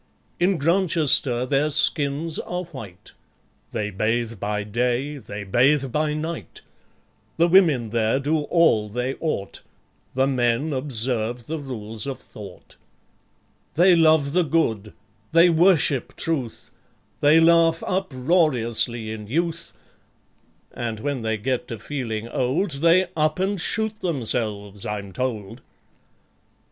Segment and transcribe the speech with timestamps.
[0.39, 3.11] In Grantchester their skins are white;
[3.69, 6.61] They bathe by day, they bathe by night;
[7.37, 9.61] The women there do all they ought;
[10.15, 12.77] The men observe the Rules of Thought.
[13.75, 14.93] They love the Good;
[15.33, 16.71] they worship Truth;
[17.19, 19.71] They laugh uproariously in youth;
[20.73, 25.61] (And when they get to feeling old, They up and shoot themselves, I'm told)...